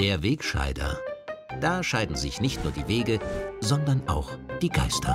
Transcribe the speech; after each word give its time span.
Der 0.00 0.22
Wegscheider. 0.22 0.98
Da 1.60 1.82
scheiden 1.82 2.16
sich 2.16 2.40
nicht 2.40 2.64
nur 2.64 2.72
die 2.72 2.88
Wege, 2.88 3.20
sondern 3.60 4.08
auch 4.08 4.30
die 4.62 4.70
Geister. 4.70 5.14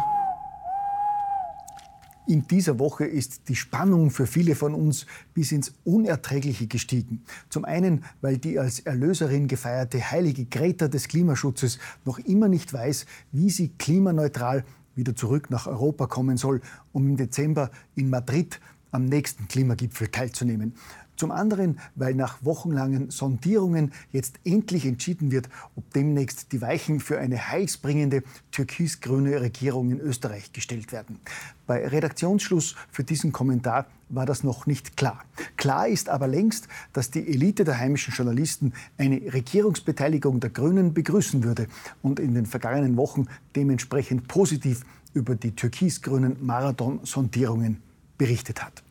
In 2.27 2.46
dieser 2.46 2.77
Woche 2.77 3.05
ist 3.05 3.50
die 3.50 3.55
Spannung 3.55 4.12
für 4.12 4.27
viele 4.27 4.54
von 4.54 4.76
uns 4.76 5.08
bis 5.34 5.52
ins 5.52 5.73
Unerträgliche 5.86 6.68
gestiegen. 6.68 7.23
Zum 7.50 7.66
einen, 7.66 8.04
weil 8.21 8.38
die 8.38 8.59
als 8.59 8.80
Erlöserin 8.80 9.48
gefeierte 9.48 10.12
heilige 10.12 10.45
Greta 10.45 10.88
des 10.88 11.08
Klimaschutzes 11.08 11.80
noch 12.05 12.20
immer 12.20 12.48
nicht 12.48 12.72
weiß, 12.72 13.08
wie 13.31 13.49
sie 13.49 13.70
klimaneutral 13.70 14.66
wieder 14.94 15.16
zurück 15.16 15.49
nach 15.49 15.66
Europa 15.66 16.05
kommen 16.05 16.38
soll, 16.38 16.62
um 16.94 17.09
im 17.09 17.17
Dezember 17.17 17.72
in 17.95 18.12
Madrid 18.12 18.59
am 18.91 19.05
nächsten 19.05 19.48
Klimagipfel 19.48 20.09
teilzunehmen. 20.09 20.76
Zum 21.16 21.32
anderen, 21.32 21.80
weil 21.96 22.14
nach 22.14 22.44
wochenlangen 22.44 23.10
Sondierungen 23.10 23.94
jetzt 24.12 24.36
endlich 24.44 24.86
entschieden 24.86 25.32
wird, 25.32 25.50
ob 25.76 25.91
demnächst 25.94 26.52
die 26.52 26.62
Weichen 26.62 27.00
für 27.00 27.20
eine 27.20 27.50
heilsbringende 27.50 28.24
türkis-grüne 28.52 29.41
Regierung 29.41 29.91
in 29.91 30.00
Österreich 30.00 30.52
gestellt 30.52 30.91
werden. 30.91 31.20
Bei 31.68 31.88
Redaktionsschluss 31.88 32.76
für 32.91 33.04
diesen 33.04 33.32
Kommentar 33.32 33.88
war 34.10 34.26
das 34.26 34.44
noch 34.44 34.66
nicht 34.68 34.98
klar. 34.98 35.24
Klar 35.58 35.88
ist 35.88 36.10
aber 36.10 36.28
längst, 36.28 36.68
dass 36.94 37.12
die 37.12 37.27
Elite 37.27 37.63
der 37.63 37.80
heimischen 37.80 38.13
Journalisten 38.13 38.74
eine 38.98 39.16
Regierungsbeteiligung 39.34 40.40
der 40.40 40.52
Grünen 40.52 40.94
begrüßen 40.94 41.44
würde 41.44 41.68
und 42.02 42.20
in 42.20 42.36
den 42.36 42.46
vergangenen 42.46 42.98
Wochen 42.98 43.26
dementsprechend 43.55 44.27
positiv 44.27 44.86
über 45.13 45.36
die 45.36 45.55
türkis-grünen 45.55 46.46
Marathon-Sondierungen 46.46 47.82
berichtet 48.18 48.63
hat. 48.63 48.85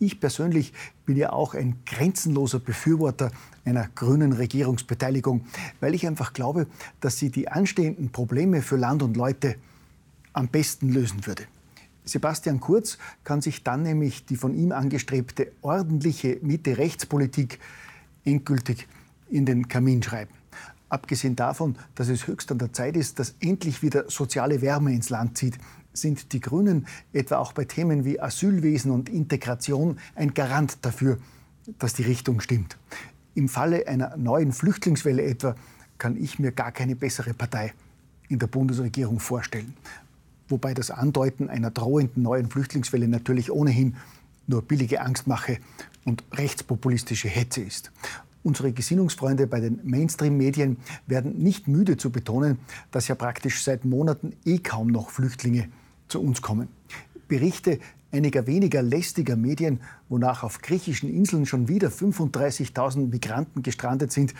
Ich 0.00 0.20
persönlich 0.20 0.72
bin 1.06 1.16
ja 1.16 1.32
auch 1.32 1.54
ein 1.54 1.76
grenzenloser 1.84 2.60
Befürworter 2.60 3.32
einer 3.64 3.88
grünen 3.94 4.32
Regierungsbeteiligung, 4.32 5.44
weil 5.80 5.94
ich 5.94 6.06
einfach 6.06 6.32
glaube, 6.32 6.66
dass 7.00 7.18
sie 7.18 7.30
die 7.30 7.48
anstehenden 7.48 8.10
Probleme 8.10 8.62
für 8.62 8.76
Land 8.76 9.02
und 9.02 9.16
Leute 9.16 9.56
am 10.32 10.48
besten 10.48 10.88
lösen 10.90 11.26
würde. 11.26 11.44
Sebastian 12.04 12.60
Kurz 12.60 12.96
kann 13.24 13.42
sich 13.42 13.64
dann 13.64 13.82
nämlich 13.82 14.24
die 14.24 14.36
von 14.36 14.54
ihm 14.54 14.72
angestrebte 14.72 15.52
ordentliche 15.60 16.38
Mitte-Rechtspolitik 16.42 17.58
endgültig 18.24 18.86
in 19.28 19.44
den 19.46 19.68
Kamin 19.68 20.02
schreiben. 20.02 20.32
Abgesehen 20.88 21.36
davon, 21.36 21.76
dass 21.96 22.08
es 22.08 22.26
höchst 22.26 22.50
an 22.50 22.58
der 22.58 22.72
Zeit 22.72 22.96
ist, 22.96 23.18
dass 23.18 23.34
endlich 23.40 23.82
wieder 23.82 24.08
soziale 24.08 24.62
Wärme 24.62 24.94
ins 24.94 25.10
Land 25.10 25.36
zieht, 25.36 25.58
sind 26.00 26.32
die 26.32 26.40
Grünen 26.40 26.86
etwa 27.12 27.36
auch 27.38 27.52
bei 27.52 27.64
Themen 27.64 28.04
wie 28.04 28.20
Asylwesen 28.20 28.90
und 28.90 29.08
Integration 29.08 29.98
ein 30.14 30.34
Garant 30.34 30.78
dafür, 30.82 31.18
dass 31.78 31.94
die 31.94 32.02
Richtung 32.02 32.40
stimmt. 32.40 32.76
Im 33.34 33.48
Falle 33.48 33.86
einer 33.86 34.16
neuen 34.16 34.52
Flüchtlingswelle 34.52 35.22
etwa 35.22 35.54
kann 35.98 36.16
ich 36.16 36.38
mir 36.38 36.52
gar 36.52 36.72
keine 36.72 36.96
bessere 36.96 37.34
Partei 37.34 37.72
in 38.28 38.38
der 38.38 38.46
Bundesregierung 38.46 39.20
vorstellen. 39.20 39.74
Wobei 40.48 40.74
das 40.74 40.90
Andeuten 40.90 41.48
einer 41.48 41.70
drohenden 41.70 42.22
neuen 42.22 42.50
Flüchtlingswelle 42.50 43.08
natürlich 43.08 43.50
ohnehin 43.50 43.96
nur 44.46 44.62
billige 44.62 45.02
Angstmache 45.02 45.58
und 46.04 46.24
rechtspopulistische 46.32 47.28
Hetze 47.28 47.60
ist. 47.60 47.92
Unsere 48.42 48.72
Gesinnungsfreunde 48.72 49.46
bei 49.46 49.60
den 49.60 49.80
Mainstream-Medien 49.84 50.78
werden 51.06 51.38
nicht 51.38 51.68
müde 51.68 51.96
zu 51.96 52.10
betonen, 52.10 52.58
dass 52.90 53.08
ja 53.08 53.14
praktisch 53.14 53.62
seit 53.62 53.84
Monaten 53.84 54.32
eh 54.44 54.58
kaum 54.58 54.88
noch 54.88 55.10
Flüchtlinge 55.10 55.68
zu 56.08 56.20
uns 56.20 56.42
kommen. 56.42 56.68
Berichte 57.28 57.78
einiger 58.10 58.46
weniger 58.46 58.82
lästiger 58.82 59.36
Medien, 59.36 59.80
wonach 60.08 60.42
auf 60.42 60.62
griechischen 60.62 61.12
Inseln 61.12 61.46
schon 61.46 61.68
wieder 61.68 61.88
35.000 61.88 63.08
Migranten 63.08 63.62
gestrandet 63.62 64.12
sind, 64.12 64.34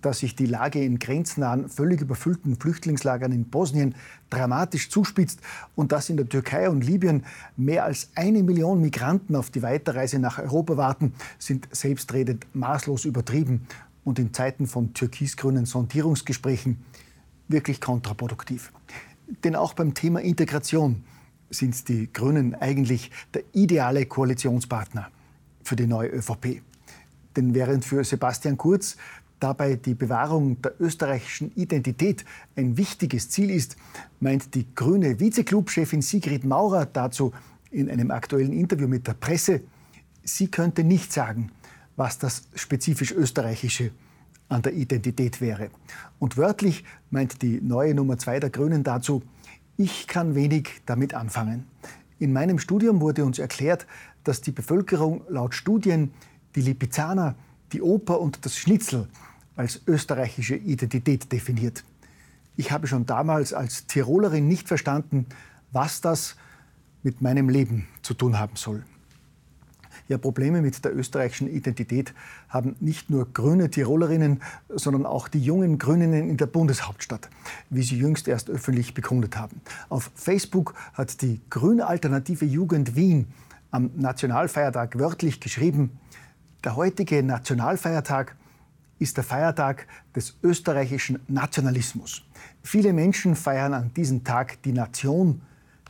dass 0.00 0.20
sich 0.20 0.36
die 0.36 0.46
Lage 0.46 0.82
in 0.82 0.98
grenznahen, 0.98 1.68
völlig 1.68 2.00
überfüllten 2.00 2.56
Flüchtlingslagern 2.56 3.32
in 3.32 3.46
Bosnien 3.46 3.96
dramatisch 4.30 4.88
zuspitzt 4.88 5.40
und 5.74 5.90
dass 5.90 6.08
in 6.08 6.16
der 6.16 6.28
Türkei 6.28 6.70
und 6.70 6.84
Libyen 6.84 7.24
mehr 7.56 7.84
als 7.84 8.10
eine 8.14 8.42
Million 8.42 8.80
Migranten 8.80 9.34
auf 9.34 9.50
die 9.50 9.62
Weiterreise 9.62 10.18
nach 10.20 10.38
Europa 10.38 10.76
warten, 10.76 11.12
sind 11.38 11.68
selbstredend 11.72 12.46
maßlos 12.54 13.04
übertrieben 13.04 13.66
und 14.04 14.18
in 14.18 14.32
Zeiten 14.32 14.66
von 14.66 14.94
türkisgrünen 14.94 15.66
Sondierungsgesprächen 15.66 16.84
wirklich 17.48 17.80
kontraproduktiv. 17.80 18.72
Denn 19.44 19.56
auch 19.56 19.74
beim 19.74 19.94
Thema 19.94 20.20
Integration 20.20 21.04
sind 21.50 21.88
die 21.88 22.12
Grünen 22.12 22.54
eigentlich 22.54 23.10
der 23.32 23.42
ideale 23.52 24.06
Koalitionspartner 24.06 25.08
für 25.62 25.76
die 25.76 25.86
neue 25.86 26.08
ÖVP. 26.08 26.62
Denn 27.36 27.54
während 27.54 27.84
für 27.84 28.04
Sebastian 28.04 28.56
Kurz 28.56 28.96
dabei 29.40 29.76
die 29.76 29.94
Bewahrung 29.94 30.60
der 30.62 30.80
österreichischen 30.80 31.52
Identität 31.54 32.24
ein 32.56 32.76
wichtiges 32.76 33.30
Ziel 33.30 33.50
ist, 33.50 33.76
meint 34.20 34.54
die 34.54 34.66
grüne 34.74 35.20
Vizeklubchefin 35.20 36.02
Sigrid 36.02 36.44
Maurer 36.44 36.86
dazu 36.86 37.32
in 37.70 37.90
einem 37.90 38.10
aktuellen 38.10 38.52
Interview 38.52 38.88
mit 38.88 39.06
der 39.06 39.14
Presse, 39.14 39.62
sie 40.22 40.48
könnte 40.48 40.84
nicht 40.84 41.12
sagen, 41.12 41.50
was 41.96 42.18
das 42.18 42.44
spezifisch 42.54 43.12
österreichische 43.12 43.90
an 44.48 44.62
der 44.62 44.74
Identität 44.74 45.40
wäre. 45.40 45.70
Und 46.18 46.36
wörtlich 46.36 46.84
meint 47.10 47.42
die 47.42 47.60
neue 47.60 47.94
Nummer 47.94 48.18
zwei 48.18 48.40
der 48.40 48.50
Grünen 48.50 48.84
dazu, 48.84 49.22
ich 49.76 50.06
kann 50.06 50.34
wenig 50.34 50.82
damit 50.86 51.14
anfangen. 51.14 51.66
In 52.18 52.32
meinem 52.32 52.58
Studium 52.58 53.00
wurde 53.00 53.24
uns 53.24 53.38
erklärt, 53.38 53.86
dass 54.22 54.40
die 54.40 54.52
Bevölkerung 54.52 55.22
laut 55.28 55.54
Studien 55.54 56.12
die 56.54 56.60
Lipizzaner, 56.60 57.34
die 57.72 57.82
Oper 57.82 58.20
und 58.20 58.44
das 58.44 58.56
Schnitzel 58.56 59.08
als 59.56 59.80
österreichische 59.86 60.56
Identität 60.56 61.30
definiert. 61.32 61.84
Ich 62.56 62.70
habe 62.70 62.86
schon 62.86 63.04
damals 63.04 63.52
als 63.52 63.86
Tirolerin 63.86 64.46
nicht 64.46 64.68
verstanden, 64.68 65.26
was 65.72 66.00
das 66.00 66.36
mit 67.02 67.20
meinem 67.20 67.48
Leben 67.48 67.86
zu 68.02 68.14
tun 68.14 68.38
haben 68.38 68.56
soll. 68.56 68.84
Ja, 70.06 70.18
Probleme 70.18 70.60
mit 70.60 70.84
der 70.84 70.94
österreichischen 70.94 71.48
Identität 71.48 72.12
haben 72.50 72.76
nicht 72.80 73.08
nur 73.08 73.32
grüne 73.32 73.70
Tirolerinnen, 73.70 74.42
sondern 74.68 75.06
auch 75.06 75.28
die 75.28 75.40
jungen 75.40 75.78
Grüninnen 75.78 76.28
in 76.28 76.36
der 76.36 76.46
Bundeshauptstadt, 76.46 77.30
wie 77.70 77.82
sie 77.82 77.96
jüngst 77.96 78.28
erst 78.28 78.50
öffentlich 78.50 78.92
bekundet 78.92 79.38
haben. 79.38 79.62
Auf 79.88 80.10
Facebook 80.14 80.74
hat 80.92 81.22
die 81.22 81.40
grüne 81.48 81.86
alternative 81.86 82.44
Jugend 82.44 82.96
Wien 82.96 83.28
am 83.70 83.90
Nationalfeiertag 83.96 84.98
wörtlich 84.98 85.40
geschrieben, 85.40 85.98
der 86.64 86.76
heutige 86.76 87.22
Nationalfeiertag 87.22 88.36
ist 88.98 89.16
der 89.16 89.24
Feiertag 89.24 89.86
des 90.14 90.36
österreichischen 90.42 91.20
Nationalismus. 91.28 92.24
Viele 92.62 92.92
Menschen 92.92 93.36
feiern 93.36 93.74
an 93.74 93.92
diesem 93.94 94.22
Tag 94.22 94.62
die 94.62 94.72
Nation, 94.72 95.42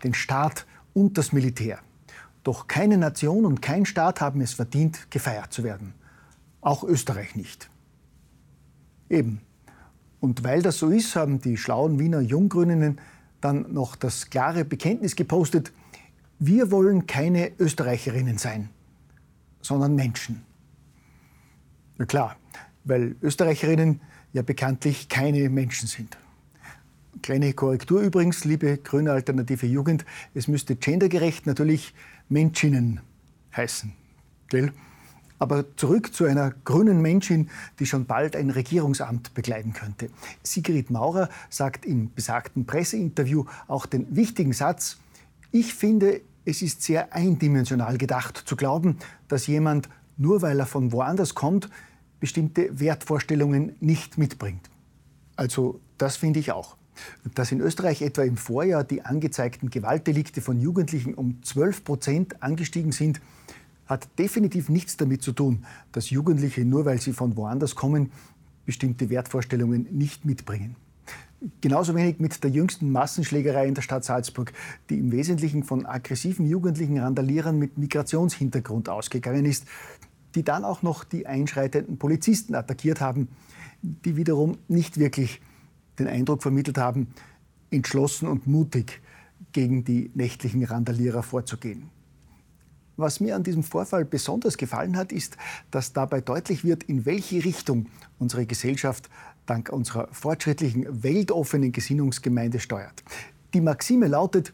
den 0.03 0.15
Staat 0.15 0.67
und 0.93 1.19
das 1.19 1.33
Militär. 1.33 1.79
Doch 2.45 2.69
keine 2.69 2.99
Nation 2.99 3.45
und 3.47 3.63
kein 3.63 3.87
Staat 3.87 4.21
haben 4.21 4.41
es 4.41 4.53
verdient, 4.53 5.11
gefeiert 5.11 5.53
zu 5.53 5.65
werden. 5.65 5.95
Auch 6.61 6.85
Österreich 6.85 7.35
nicht. 7.35 7.69
Eben. 9.09 9.41
Und 10.21 10.45
weil 10.45 10.63
das 10.63 10.79
so 10.79 10.91
ist, 10.91 11.17
haben 11.17 11.41
die 11.41 11.57
schlauen 11.57 11.99
Wiener 11.99 12.21
Junggrüninnen 12.21 13.01
dann 13.41 13.73
noch 13.73 13.97
das 13.97 14.31
klare 14.31 14.65
Bekenntnis 14.65 15.17
gepostet, 15.17 15.73
wir 16.39 16.71
wollen 16.71 17.07
keine 17.07 17.53
Österreicherinnen 17.59 18.39
sein, 18.39 18.71
sondern 19.61 19.95
Menschen. 19.95 20.43
Na 21.97 22.07
klar, 22.07 22.37
weil 22.85 23.17
Österreicherinnen 23.23 24.01
ja 24.33 24.43
bekanntlich 24.43 25.09
keine 25.09 25.49
Menschen 25.49 25.89
sind. 25.89 26.17
Kleine 27.25 27.55
Korrektur 27.55 28.03
übrigens, 28.03 28.45
liebe 28.45 28.77
grüne 28.77 29.11
alternative 29.11 29.65
Jugend, 29.65 30.05
es 30.35 30.47
müsste 30.47 30.77
gendergerecht 30.77 31.47
natürlich 31.47 31.95
Menschinnen 32.29 33.01
heißen. 33.57 33.95
Gell? 34.49 34.73
Aber 35.39 35.75
zurück 35.79 36.13
zu 36.13 36.27
einer 36.27 36.51
grünen 36.51 37.01
Menschin, 37.01 37.49
die 37.79 37.87
schon 37.87 38.05
bald 38.05 38.37
ein 38.37 38.51
Regierungsamt 38.51 39.33
begleiten 39.33 39.73
könnte. 39.73 40.11
Sigrid 40.43 40.91
Maurer 40.91 41.31
sagt 41.49 41.87
im 41.87 42.13
besagten 42.13 42.67
Presseinterview 42.67 43.47
auch 43.69 43.87
den 43.87 44.15
wichtigen 44.15 44.53
Satz, 44.53 44.99
ich 45.51 45.73
finde, 45.73 46.21
es 46.45 46.61
ist 46.61 46.83
sehr 46.83 47.15
eindimensional 47.15 47.97
gedacht 47.97 48.37
zu 48.45 48.55
glauben, 48.55 48.99
dass 49.29 49.47
jemand, 49.47 49.89
nur 50.19 50.43
weil 50.43 50.61
er 50.61 50.67
von 50.67 50.93
woanders 50.93 51.35
kommt, 51.35 51.71
bestimmte 52.21 52.79
Wertvorstellungen 52.79 53.77
nicht 53.81 54.19
mitbringt. 54.19 54.69
Also 55.37 55.81
das 55.97 56.19
finde 56.19 56.41
ich 56.41 56.53
auch. 56.53 56.77
Dass 57.35 57.53
in 57.53 57.61
Österreich 57.61 58.03
etwa 58.03 58.23
im 58.23 58.37
Vorjahr 58.37 58.85
die 58.85 59.03
angezeigten 59.03 59.71
Gewaltdelikte 59.71 60.41
von 60.41 60.61
Jugendlichen 60.61 61.15
um 61.15 61.43
12 61.43 61.85
Prozent 61.85 62.43
angestiegen 62.43 62.93
sind, 62.93 63.21
hat 63.87 64.09
definitiv 64.19 64.69
nichts 64.69 64.97
damit 64.97 65.23
zu 65.23 65.33
tun, 65.33 65.65
dass 65.93 66.11
Jugendliche, 66.11 66.65
nur 66.65 66.85
weil 66.85 67.01
sie 67.01 67.13
von 67.13 67.37
woanders 67.37 67.75
kommen, 67.75 68.11
bestimmte 68.65 69.11
Wertvorstellungen 69.11 69.87
nicht 69.91 70.25
mitbringen. 70.25 70.77
Genauso 71.61 71.95
wenig 71.95 72.21
mit 72.21 72.43
der 72.43 72.51
jüngsten 72.51 72.91
Massenschlägerei 72.91 73.67
in 73.67 73.75
der 73.75 73.83
Stadt 73.83 74.05
Salzburg, 74.05 74.53
die 74.89 74.99
im 74.99 75.13
Wesentlichen 75.13 75.63
von 75.63 75.85
aggressiven 75.85 76.47
jugendlichen 76.47 76.99
Randalierern 76.99 77.59
mit 77.59 77.77
Migrationshintergrund 77.77 78.89
ausgegangen 78.89 79.45
ist, 79.45 79.67
die 80.35 80.43
dann 80.43 80.65
auch 80.65 80.83
noch 80.83 81.05
die 81.05 81.27
einschreitenden 81.27 81.99
Polizisten 81.99 82.55
attackiert 82.55 83.03
haben, 83.03 83.29
die 83.83 84.17
wiederum 84.17 84.57
nicht 84.69 84.99
wirklich 84.99 85.43
den 85.99 86.09
Eindruck 86.09 86.43
vermittelt 86.43 86.79
haben, 86.79 87.09
entschlossen 87.71 88.29
und 88.29 88.47
mutig 88.47 89.01
gegen 89.53 89.85
die 89.85 90.11
nächtlichen 90.15 90.65
Randalierer 90.65 91.23
vorzugehen. 91.23 91.91
Was 92.97 93.19
mir 93.19 93.35
an 93.35 93.43
diesem 93.43 93.65
Vorfall 93.65 94.05
besonders 94.05 94.57
gefallen 94.57 94.97
hat, 94.97 95.11
ist, 95.11 95.37
dass 95.71 95.93
dabei 95.93 96.21
deutlich 96.21 96.65
wird, 96.65 96.85
in 96.85 97.05
welche 97.07 97.45
Richtung 97.45 97.87
unsere 98.19 98.47
Gesellschaft 98.47 99.11
dank 99.47 99.69
unserer 99.71 100.09
fortschrittlichen, 100.13 101.03
weltoffenen 101.03 101.73
Gesinnungsgemeinde 101.73 102.61
steuert. 102.61 103.03
Die 103.53 103.61
Maxime 103.61 104.07
lautet, 104.07 104.53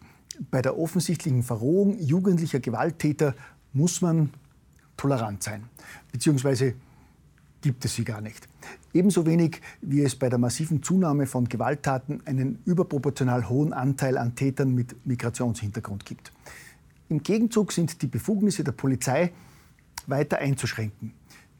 bei 0.51 0.63
der 0.63 0.79
offensichtlichen 0.79 1.43
Verrohung 1.43 1.99
jugendlicher 1.99 2.61
Gewalttäter 2.61 3.35
muss 3.75 4.01
man 4.01 4.31
tolerant 4.97 5.43
sein, 5.43 5.65
beziehungsweise 6.11 6.75
gibt 7.61 7.85
es 7.85 7.95
sie 7.95 8.05
gar 8.05 8.21
nicht. 8.21 8.49
Ebenso 8.93 9.27
wenig 9.27 9.61
wie 9.81 10.03
es 10.03 10.17
bei 10.17 10.29
der 10.29 10.39
massiven 10.39 10.83
Zunahme 10.83 11.27
von 11.27 11.49
Gewalttaten 11.49 12.23
einen 12.27 12.59
überproportional 12.65 13.49
hohen 13.49 13.73
Anteil 13.73 14.19
an 14.19 14.35
Tätern 14.35 14.75
mit 14.75 15.07
Migrationshintergrund 15.07 16.05
gibt. 16.05 16.33
Im 17.09 17.23
Gegenzug 17.23 17.73
sind 17.73 18.03
die 18.03 18.07
Befugnisse 18.07 18.65
der 18.65 18.73
Polizei 18.73 19.33
weiter 20.07 20.39
einzuschränken. 20.39 21.13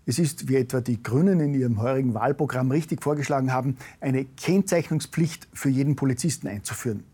Es 0.07 0.19
ist, 0.19 0.49
wie 0.49 0.57
etwa 0.57 0.81
die 0.81 1.03
Grünen 1.03 1.41
in 1.41 1.55
ihrem 1.55 1.81
heurigen 1.81 2.15
Wahlprogramm 2.15 2.71
richtig 2.71 3.03
vorgeschlagen 3.03 3.53
haben, 3.53 3.77
eine 4.01 4.25
Kennzeichnungspflicht 4.25 5.47
für 5.53 5.69
jeden 5.69 5.95
Polizisten 5.95 6.49
einzuführen. 6.49 7.05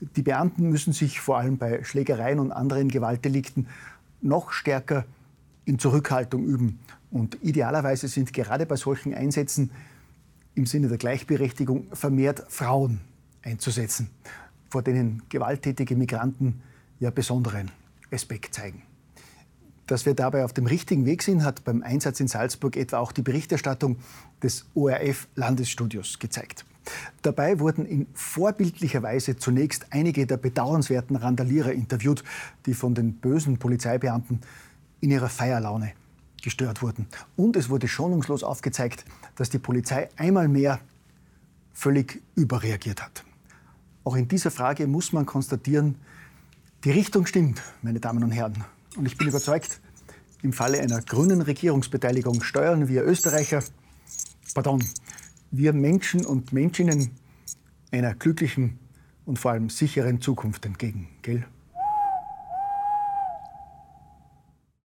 Die 0.00 0.22
Beamten 0.22 0.68
müssen 0.68 0.92
sich 0.92 1.20
vor 1.20 1.38
allem 1.38 1.58
bei 1.58 1.82
Schlägereien 1.82 2.38
und 2.38 2.52
anderen 2.52 2.88
Gewaltdelikten 2.88 3.66
noch 4.20 4.52
stärker 4.52 5.04
in 5.64 5.78
Zurückhaltung 5.78 6.44
üben. 6.44 6.78
Und 7.10 7.38
idealerweise 7.42 8.08
sind 8.08 8.32
gerade 8.32 8.66
bei 8.66 8.76
solchen 8.76 9.14
Einsätzen 9.14 9.70
im 10.54 10.66
Sinne 10.66 10.88
der 10.88 10.98
Gleichberechtigung 10.98 11.86
vermehrt 11.92 12.44
Frauen 12.48 13.00
einzusetzen, 13.42 14.10
vor 14.68 14.82
denen 14.82 15.22
gewalttätige 15.28 15.96
Migranten 15.96 16.60
ja 17.00 17.10
besonderen 17.10 17.70
Respekt 18.10 18.54
zeigen. 18.54 18.82
Dass 19.86 20.04
wir 20.04 20.14
dabei 20.14 20.44
auf 20.44 20.52
dem 20.52 20.66
richtigen 20.66 21.06
Weg 21.06 21.22
sind, 21.22 21.44
hat 21.44 21.64
beim 21.64 21.82
Einsatz 21.82 22.20
in 22.20 22.28
Salzburg 22.28 22.76
etwa 22.76 22.98
auch 22.98 23.12
die 23.12 23.22
Berichterstattung 23.22 23.96
des 24.42 24.66
ORF-Landesstudios 24.74 26.18
gezeigt. 26.18 26.66
Dabei 27.22 27.58
wurden 27.58 27.86
in 27.86 28.06
vorbildlicher 28.12 29.02
Weise 29.02 29.36
zunächst 29.36 29.86
einige 29.90 30.26
der 30.26 30.36
bedauernswerten 30.36 31.16
Randalierer 31.16 31.72
interviewt, 31.72 32.22
die 32.66 32.74
von 32.74 32.94
den 32.94 33.14
bösen 33.14 33.58
Polizeibeamten 33.58 34.40
in 35.00 35.10
ihrer 35.10 35.28
Feierlaune 35.28 35.92
gestört 36.42 36.82
wurden. 36.82 37.06
Und 37.36 37.56
es 37.56 37.68
wurde 37.68 37.88
schonungslos 37.88 38.42
aufgezeigt, 38.42 39.04
dass 39.36 39.50
die 39.50 39.58
Polizei 39.58 40.08
einmal 40.16 40.48
mehr 40.48 40.80
völlig 41.72 42.22
überreagiert 42.34 43.02
hat. 43.02 43.24
Auch 44.04 44.16
in 44.16 44.28
dieser 44.28 44.50
Frage 44.50 44.86
muss 44.86 45.12
man 45.12 45.26
konstatieren, 45.26 45.96
die 46.84 46.90
Richtung 46.90 47.26
stimmt, 47.26 47.62
meine 47.82 48.00
Damen 48.00 48.22
und 48.24 48.30
Herren. 48.30 48.64
Und 48.96 49.06
ich 49.06 49.16
bin 49.16 49.28
überzeugt, 49.28 49.80
im 50.42 50.52
Falle 50.52 50.80
einer 50.80 51.02
grünen 51.02 51.42
Regierungsbeteiligung 51.42 52.42
steuern 52.42 52.88
wir 52.88 53.04
Österreicher, 53.04 53.62
pardon, 54.54 54.84
wir 55.50 55.72
Menschen 55.72 56.24
und 56.24 56.52
Menschinnen 56.52 57.10
einer 57.90 58.14
glücklichen 58.14 58.78
und 59.26 59.38
vor 59.38 59.52
allem 59.52 59.70
sicheren 59.70 60.20
Zukunft 60.20 60.64
entgegen. 60.66 61.08
Gell? 61.22 61.44